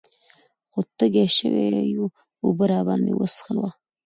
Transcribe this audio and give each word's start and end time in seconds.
خو 0.71 0.79
تږي 0.97 1.25
شوي 1.37 1.65
يو 1.93 2.05
اوبۀ 2.45 2.65
راباندې 2.71 3.13
وڅښوه 3.15 3.69
ـ 3.71 3.75